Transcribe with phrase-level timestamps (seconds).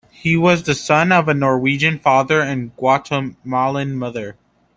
[0.09, 4.35] He was the son of a Norwegian father and Guatemalan mother.